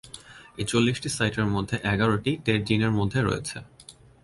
এই 0.57 0.65
চল্লিশটি 0.65 1.09
সাইটের 1.09 1.47
মধ্যে 1.55 1.75
এগারটি 1.93 2.31
টেট 2.45 2.61
জিনের 2.67 2.91
মধ্যে 2.91 3.19
রয়েছে। 3.21 3.57